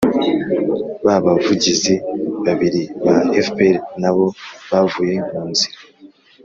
ba 1.05 1.15
bavugizi 1.25 1.95
babiri 2.45 2.81
ba 3.05 3.15
fpr 3.45 3.75
na 4.01 4.11
bo 4.15 4.25
bavuye 4.71 5.15
mu 5.31 5.43
nzira. 5.51 5.77